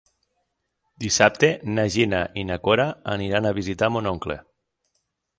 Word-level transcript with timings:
Dissabte 1.03 1.49
na 1.75 1.83
Gina 1.95 2.21
i 2.43 2.45
na 2.51 2.57
Cora 2.67 2.87
aniran 3.17 3.49
a 3.49 3.53
visitar 3.59 3.91
mon 3.97 4.09
oncle. 4.13 4.39